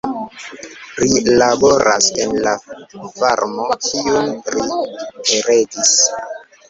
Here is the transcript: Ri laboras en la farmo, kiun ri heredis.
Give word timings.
Ri 1.01 1.19
laboras 1.41 2.07
en 2.25 2.33
la 2.47 2.53
farmo, 3.19 3.67
kiun 3.87 4.33
ri 4.57 4.67
heredis. 5.33 5.93